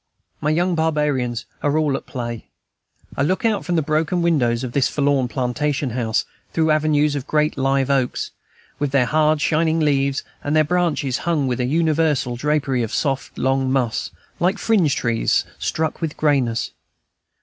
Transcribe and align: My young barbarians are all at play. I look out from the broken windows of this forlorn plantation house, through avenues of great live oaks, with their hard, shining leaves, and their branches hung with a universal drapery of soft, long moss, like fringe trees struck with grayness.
My 0.41 0.49
young 0.49 0.73
barbarians 0.73 1.45
are 1.61 1.77
all 1.77 1.95
at 1.95 2.07
play. 2.07 2.47
I 3.15 3.21
look 3.21 3.45
out 3.45 3.63
from 3.63 3.75
the 3.75 3.83
broken 3.83 4.23
windows 4.23 4.63
of 4.63 4.71
this 4.71 4.87
forlorn 4.89 5.27
plantation 5.27 5.91
house, 5.91 6.25
through 6.53 6.71
avenues 6.71 7.13
of 7.15 7.27
great 7.27 7.55
live 7.55 7.91
oaks, 7.91 8.31
with 8.79 8.89
their 8.89 9.05
hard, 9.05 9.41
shining 9.41 9.79
leaves, 9.79 10.23
and 10.43 10.55
their 10.55 10.63
branches 10.63 11.19
hung 11.19 11.45
with 11.45 11.59
a 11.59 11.65
universal 11.65 12.35
drapery 12.35 12.81
of 12.81 12.91
soft, 12.91 13.37
long 13.37 13.71
moss, 13.71 14.09
like 14.39 14.57
fringe 14.57 14.95
trees 14.95 15.45
struck 15.59 16.01
with 16.01 16.17
grayness. 16.17 16.71